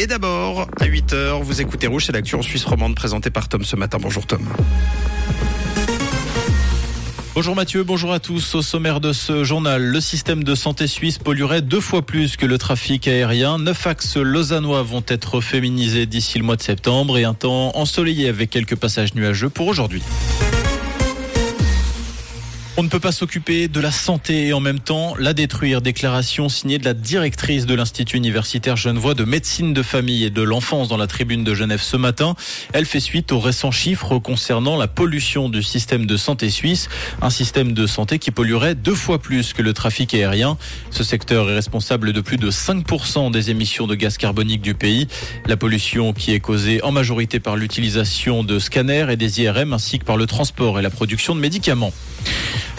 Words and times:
Et 0.00 0.06
d'abord, 0.06 0.68
à 0.78 0.84
8h, 0.84 1.42
vous 1.42 1.60
écoutez 1.60 1.88
Rouge, 1.88 2.04
c'est 2.06 2.12
l'actu 2.12 2.36
en 2.36 2.42
Suisse 2.42 2.64
romande 2.64 2.94
présentée 2.94 3.30
par 3.30 3.48
Tom 3.48 3.64
ce 3.64 3.74
matin. 3.74 3.98
Bonjour 4.00 4.24
Tom. 4.24 4.40
Bonjour 7.34 7.56
Mathieu, 7.56 7.82
bonjour 7.82 8.12
à 8.12 8.20
tous. 8.20 8.54
Au 8.54 8.62
sommaire 8.62 9.00
de 9.00 9.12
ce 9.12 9.42
journal, 9.42 9.82
le 9.82 10.00
système 10.00 10.44
de 10.44 10.54
santé 10.54 10.86
suisse 10.86 11.18
polluerait 11.18 11.62
deux 11.62 11.80
fois 11.80 12.02
plus 12.02 12.36
que 12.36 12.46
le 12.46 12.58
trafic 12.58 13.08
aérien. 13.08 13.58
Neuf 13.58 13.88
axes 13.88 14.16
lausannois 14.16 14.84
vont 14.84 15.02
être 15.08 15.40
féminisés 15.40 16.06
d'ici 16.06 16.38
le 16.38 16.44
mois 16.44 16.54
de 16.54 16.62
septembre 16.62 17.18
et 17.18 17.24
un 17.24 17.34
temps 17.34 17.76
ensoleillé 17.76 18.28
avec 18.28 18.50
quelques 18.50 18.76
passages 18.76 19.16
nuageux 19.16 19.48
pour 19.48 19.66
aujourd'hui. 19.66 20.02
On 22.80 22.84
ne 22.84 22.88
peut 22.88 23.00
pas 23.00 23.10
s'occuper 23.10 23.66
de 23.66 23.80
la 23.80 23.90
santé 23.90 24.46
et 24.46 24.52
en 24.52 24.60
même 24.60 24.78
temps 24.78 25.16
la 25.18 25.34
détruire. 25.34 25.82
Déclaration 25.82 26.48
signée 26.48 26.78
de 26.78 26.84
la 26.84 26.94
directrice 26.94 27.66
de 27.66 27.74
l'Institut 27.74 28.16
universitaire 28.16 28.76
genevois 28.76 29.14
de 29.14 29.24
médecine 29.24 29.74
de 29.74 29.82
famille 29.82 30.22
et 30.22 30.30
de 30.30 30.42
l'enfance 30.42 30.86
dans 30.86 30.96
la 30.96 31.08
tribune 31.08 31.42
de 31.42 31.56
Genève 31.56 31.82
ce 31.82 31.96
matin. 31.96 32.36
Elle 32.72 32.84
fait 32.84 33.00
suite 33.00 33.32
aux 33.32 33.40
récents 33.40 33.72
chiffres 33.72 34.20
concernant 34.20 34.76
la 34.76 34.86
pollution 34.86 35.48
du 35.48 35.60
système 35.64 36.06
de 36.06 36.16
santé 36.16 36.50
suisse. 36.50 36.88
Un 37.20 37.30
système 37.30 37.72
de 37.72 37.84
santé 37.88 38.20
qui 38.20 38.30
polluerait 38.30 38.76
deux 38.76 38.94
fois 38.94 39.18
plus 39.18 39.54
que 39.54 39.62
le 39.62 39.72
trafic 39.72 40.14
aérien. 40.14 40.56
Ce 40.92 41.02
secteur 41.02 41.50
est 41.50 41.56
responsable 41.56 42.12
de 42.12 42.20
plus 42.20 42.36
de 42.36 42.48
5% 42.48 43.32
des 43.32 43.50
émissions 43.50 43.88
de 43.88 43.96
gaz 43.96 44.18
carbonique 44.18 44.62
du 44.62 44.74
pays. 44.74 45.08
La 45.46 45.56
pollution 45.56 46.12
qui 46.12 46.32
est 46.32 46.38
causée 46.38 46.80
en 46.84 46.92
majorité 46.92 47.40
par 47.40 47.56
l'utilisation 47.56 48.44
de 48.44 48.60
scanners 48.60 49.06
et 49.10 49.16
des 49.16 49.42
IRM 49.42 49.72
ainsi 49.72 49.98
que 49.98 50.04
par 50.04 50.16
le 50.16 50.26
transport 50.26 50.78
et 50.78 50.82
la 50.82 50.90
production 50.90 51.34
de 51.34 51.40
médicaments. 51.40 51.92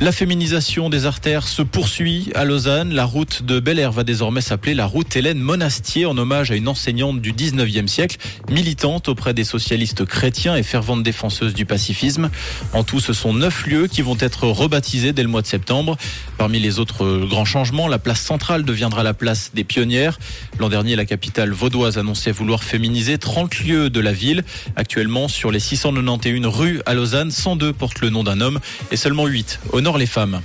La 0.00 0.12
féminisation 0.12 0.90
des 0.90 1.06
artères 1.06 1.48
se 1.48 1.60
poursuit 1.60 2.30
à 2.36 2.44
Lausanne. 2.44 2.94
La 2.94 3.04
route 3.04 3.42
de 3.42 3.58
Bel 3.58 3.80
Air 3.80 3.90
va 3.90 4.04
désormais 4.04 4.40
s'appeler 4.40 4.74
la 4.74 4.86
route 4.86 5.16
Hélène 5.16 5.40
Monastier 5.40 6.06
en 6.06 6.16
hommage 6.16 6.52
à 6.52 6.54
une 6.54 6.68
enseignante 6.68 7.20
du 7.20 7.32
19e 7.32 7.88
siècle, 7.88 8.18
militante 8.48 9.08
auprès 9.08 9.34
des 9.34 9.42
socialistes 9.42 10.04
chrétiens 10.04 10.54
et 10.54 10.62
fervente 10.62 11.02
défenseuse 11.02 11.52
du 11.52 11.66
pacifisme. 11.66 12.30
En 12.74 12.84
tout, 12.84 13.00
ce 13.00 13.12
sont 13.12 13.34
neuf 13.34 13.66
lieux 13.66 13.88
qui 13.88 14.02
vont 14.02 14.16
être 14.20 14.46
rebaptisés 14.46 15.12
dès 15.12 15.24
le 15.24 15.28
mois 15.28 15.42
de 15.42 15.48
septembre. 15.48 15.96
Parmi 16.36 16.60
les 16.60 16.78
autres 16.78 17.26
grands 17.26 17.44
changements, 17.44 17.88
la 17.88 17.98
place 17.98 18.20
centrale 18.20 18.62
deviendra 18.62 19.02
la 19.02 19.14
place 19.14 19.50
des 19.52 19.64
pionnières. 19.64 20.20
L'an 20.60 20.68
dernier, 20.68 20.94
la 20.94 21.06
capitale 21.06 21.50
vaudoise 21.50 21.98
annonçait 21.98 22.30
vouloir 22.30 22.62
féminiser 22.62 23.18
30 23.18 23.58
lieux 23.64 23.90
de 23.90 23.98
la 23.98 24.12
ville. 24.12 24.44
Actuellement, 24.76 25.26
sur 25.26 25.50
les 25.50 25.58
691 25.58 26.46
rues 26.46 26.82
à 26.86 26.94
Lausanne, 26.94 27.32
102 27.32 27.72
portent 27.72 28.00
le 28.00 28.10
nom 28.10 28.22
d'un 28.22 28.40
homme 28.40 28.60
et 28.92 28.96
seulement 28.96 29.26
8 29.26 29.58
les 29.96 30.06
femmes. 30.06 30.40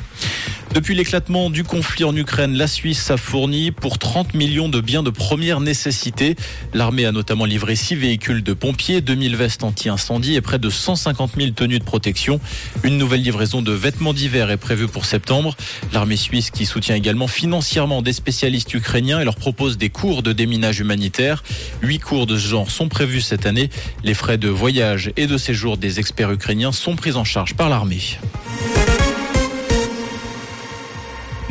Depuis 0.73 0.95
l'éclatement 0.95 1.51
du 1.51 1.63
conflit 1.63 2.03
en 2.03 2.15
Ukraine, 2.15 2.55
la 2.55 2.65
Suisse 2.65 3.11
a 3.11 3.17
fourni 3.17 3.69
pour 3.69 3.99
30 3.99 4.33
millions 4.33 4.69
de 4.69 4.81
biens 4.81 5.03
de 5.03 5.11
première 5.11 5.59
nécessité. 5.59 6.35
L'armée 6.73 7.05
a 7.05 7.11
notamment 7.11 7.45
livré 7.45 7.75
6 7.75 7.93
véhicules 7.93 8.41
de 8.41 8.53
pompiers, 8.53 9.01
2000 9.01 9.35
vestes 9.35 9.63
anti-incendie 9.63 10.33
et 10.33 10.41
près 10.41 10.57
de 10.57 10.71
150 10.71 11.33
000 11.37 11.51
tenues 11.51 11.77
de 11.77 11.83
protection. 11.83 12.39
Une 12.83 12.97
nouvelle 12.97 13.21
livraison 13.21 13.61
de 13.61 13.71
vêtements 13.71 14.13
d'hiver 14.13 14.49
est 14.49 14.57
prévue 14.57 14.87
pour 14.87 15.05
septembre. 15.05 15.55
L'armée 15.91 16.17
suisse 16.17 16.49
qui 16.49 16.65
soutient 16.65 16.95
également 16.95 17.27
financièrement 17.27 18.01
des 18.01 18.13
spécialistes 18.13 18.73
ukrainiens 18.73 19.19
et 19.19 19.25
leur 19.25 19.35
propose 19.35 19.77
des 19.77 19.89
cours 19.89 20.23
de 20.23 20.33
déminage 20.33 20.79
humanitaire. 20.79 21.43
Huit 21.83 21.99
cours 21.99 22.25
de 22.25 22.35
ce 22.35 22.47
genre 22.47 22.71
sont 22.71 22.89
prévus 22.89 23.21
cette 23.21 23.45
année. 23.45 23.69
Les 24.03 24.15
frais 24.15 24.39
de 24.39 24.49
voyage 24.49 25.11
et 25.17 25.27
de 25.27 25.37
séjour 25.37 25.77
des 25.77 25.99
experts 25.99 26.31
ukrainiens 26.31 26.71
sont 26.71 26.95
pris 26.95 27.13
en 27.13 27.23
charge 27.23 27.53
par 27.53 27.69
l'armée. 27.69 28.17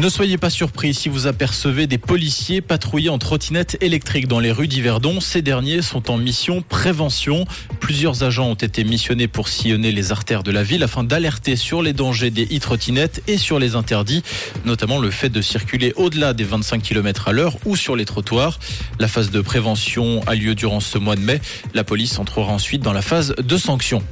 Ne 0.03 0.09
soyez 0.09 0.37
pas 0.37 0.51
surpris 0.51 0.95
si 0.95 1.09
vous 1.09 1.29
apercevez 1.29 1.87
des 1.87 1.97
policiers 1.97 2.61
patrouiller 2.61 3.09
en 3.09 3.19
trottinette 3.19 3.77
électrique 3.81 4.27
dans 4.27 4.41
les 4.41 4.51
rues 4.51 4.67
d'Yverdon. 4.67 5.21
Ces 5.21 5.43
derniers 5.43 5.81
sont 5.81 6.11
en 6.11 6.17
mission 6.17 6.61
prévention. 6.61 7.45
Plusieurs 7.79 8.25
agents 8.25 8.49
ont 8.49 8.55
été 8.55 8.83
missionnés 8.83 9.29
pour 9.29 9.47
sillonner 9.47 9.93
les 9.93 10.11
artères 10.11 10.43
de 10.43 10.51
la 10.51 10.65
ville 10.65 10.83
afin 10.83 11.05
d'alerter 11.05 11.55
sur 11.55 11.83
les 11.83 11.93
dangers 11.93 12.31
des 12.31 12.47
e-trottinettes 12.47 13.23
et 13.29 13.39
sur 13.39 13.61
les 13.61 13.77
interdits, 13.77 14.25
notamment 14.65 14.99
le 14.99 15.13
fait 15.13 15.29
de 15.29 15.41
circuler 15.41 15.93
au-delà 15.95 16.33
des 16.33 16.43
25 16.43 16.83
km 16.83 17.29
à 17.29 17.33
l'heure 17.33 17.57
ou 17.65 17.77
sur 17.77 17.95
les 17.95 18.05
trottoirs. 18.05 18.59
La 18.99 19.07
phase 19.07 19.31
de 19.31 19.41
prévention 19.41 20.21
a 20.27 20.35
lieu 20.35 20.57
durant 20.57 20.81
ce 20.81 20.99
mois 20.99 21.15
de 21.15 21.21
mai. 21.21 21.41
La 21.75 21.85
police 21.85 22.19
entrera 22.19 22.53
ensuite 22.53 22.83
dans 22.83 22.93
la 22.93 23.03
phase 23.03 23.37
de 23.37 23.57
sanction. 23.57 24.03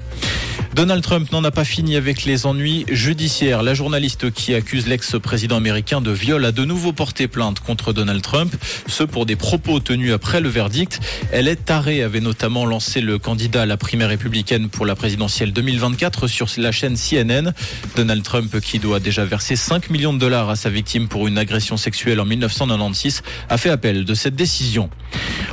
Donald 0.75 1.03
Trump 1.03 1.33
n'en 1.33 1.43
a 1.43 1.51
pas 1.51 1.65
fini 1.65 1.97
avec 1.97 2.25
les 2.25 2.47
ennuis 2.47 2.85
judiciaires. 2.89 3.65
La 3.65 3.75
journaliste 3.75 4.31
qui 4.31 4.55
accuse 4.55 4.87
l'ex-président 4.87 5.57
américain 5.57 6.01
de 6.01 6.13
viol 6.13 6.45
a 6.45 6.53
de 6.53 6.65
nouveau 6.65 6.93
porté 6.93 7.27
plainte 7.27 7.59
contre 7.59 7.93
Donald 7.93 8.23
Trump, 8.23 8.55
ce 8.87 9.03
pour 9.03 9.27
des 9.27 9.35
propos 9.35 9.81
tenus 9.81 10.13
après 10.13 10.41
le 10.41 10.49
verdict. 10.49 11.01
Elle 11.33 11.49
est 11.49 11.65
tarée, 11.65 12.05
avait 12.05 12.21
notamment 12.21 12.67
lancé 12.67 13.01
le 13.01 13.19
candidat 13.19 13.63
à 13.63 13.67
la 13.67 13.77
primaire 13.77 14.11
républicaine 14.11 14.69
pour 14.69 14.87
la 14.87 14.95
présidentielle 14.95 15.53
2024 15.53 16.29
sur 16.29 16.47
la 16.57 16.71
chaîne 16.71 16.97
CNN. 16.97 17.53
Donald 17.97 18.23
Trump, 18.23 18.61
qui 18.61 18.79
doit 18.79 19.01
déjà 19.01 19.25
verser 19.25 19.57
5 19.57 19.91
millions 19.91 20.13
de 20.13 20.19
dollars 20.19 20.51
à 20.51 20.57
sa 20.57 20.71
victime 20.71 21.09
pour 21.09 21.27
une 21.27 21.37
agression 21.37 21.77
sexuelle 21.77 22.21
en 22.21 22.25
1996, 22.25 23.23
a 23.49 23.59
fait 23.59 23.71
appel 23.71 24.05
de 24.05 24.15
cette 24.15 24.37
décision. 24.37 24.89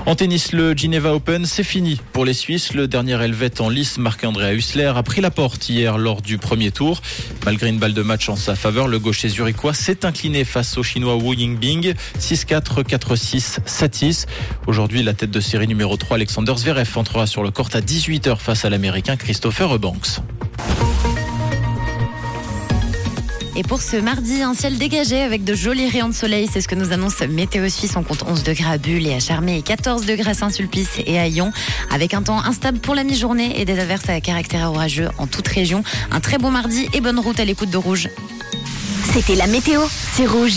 En 0.05 0.15
tennis, 0.15 0.53
le 0.53 0.77
Geneva 0.77 1.13
Open, 1.13 1.45
c'est 1.45 1.63
fini 1.63 1.99
pour 2.13 2.23
les 2.23 2.33
Suisses. 2.33 2.73
Le 2.73 2.87
dernier 2.87 3.21
Helvète 3.21 3.59
en 3.59 3.69
lice, 3.69 3.97
Marc-André 3.97 4.55
Hussler, 4.55 4.93
pris 5.07 5.21
la 5.21 5.31
porte 5.31 5.69
hier 5.69 5.97
lors 5.97 6.21
du 6.21 6.37
premier 6.37 6.69
tour. 6.69 7.01
Malgré 7.45 7.69
une 7.69 7.79
balle 7.79 7.93
de 7.93 8.01
match 8.01 8.27
en 8.27 8.35
sa 8.35 8.55
faveur, 8.55 8.87
le 8.87 8.99
gaucher 8.99 9.29
zurichois 9.29 9.73
s'est 9.73 10.05
incliné 10.05 10.43
face 10.43 10.77
au 10.77 10.83
chinois 10.83 11.15
Wu 11.15 11.35
Yingbing. 11.35 11.93
6-4, 12.19 12.83
4-6, 12.83 13.59
7-6. 13.65 14.25
Aujourd'hui, 14.67 15.03
la 15.03 15.13
tête 15.13 15.31
de 15.31 15.39
série 15.39 15.67
numéro 15.67 15.95
3, 15.95 16.17
Alexander 16.17 16.53
Zverev, 16.57 16.89
entrera 16.97 17.25
sur 17.25 17.41
le 17.41 17.51
court 17.51 17.69
à 17.73 17.79
18h 17.79 18.37
face 18.37 18.65
à 18.65 18.69
l'américain 18.69 19.15
Christopher 19.15 19.73
Eubanks. 19.73 20.19
Et 23.59 23.63
pour 23.63 23.81
ce 23.81 23.97
mardi, 23.97 24.43
un 24.43 24.53
ciel 24.53 24.77
dégagé 24.77 25.19
avec 25.19 25.43
de 25.43 25.55
jolis 25.55 25.89
rayons 25.89 26.09
de 26.09 26.13
soleil, 26.13 26.47
c'est 26.51 26.61
ce 26.61 26.67
que 26.67 26.75
nous 26.75 26.93
annonce 26.93 27.21
Météo 27.21 27.67
Suisse. 27.69 27.93
On 27.95 28.03
compte 28.03 28.23
11 28.27 28.43
degrés 28.43 28.71
à 28.71 28.77
Bulle 28.77 29.07
et 29.07 29.15
à 29.15 29.19
Charmé 29.19 29.57
et 29.57 29.63
14 29.63 30.05
degrés 30.05 30.29
à 30.29 30.33
Saint-Sulpice 30.35 30.99
et 31.07 31.17
à 31.17 31.27
Lyon, 31.27 31.51
avec 31.89 32.13
un 32.13 32.21
temps 32.21 32.39
instable 32.39 32.77
pour 32.77 32.93
la 32.93 33.03
mi-journée 33.03 33.59
et 33.59 33.65
des 33.65 33.79
averses 33.79 34.07
à 34.09 34.21
caractère 34.21 34.69
orageux 34.69 35.09
en 35.17 35.25
toute 35.25 35.47
région. 35.47 35.81
Un 36.11 36.19
très 36.19 36.37
bon 36.37 36.51
mardi 36.51 36.87
et 36.93 37.01
bonne 37.01 37.19
route 37.19 37.39
à 37.39 37.45
l'écoute 37.45 37.71
de 37.71 37.77
Rouge. 37.77 38.09
C'était 39.11 39.33
la 39.33 39.47
météo, 39.47 39.81
c'est 40.13 40.27
Rouge. 40.27 40.53